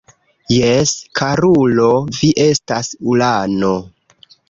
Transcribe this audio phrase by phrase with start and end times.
[0.53, 3.75] Jes, karulo, vi estas ulano.